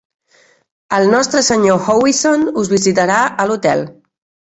[0.99, 3.89] El nostre senyor Howison us visitarà a l'hotel.